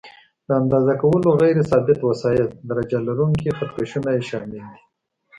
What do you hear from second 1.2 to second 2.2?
غیر ثابت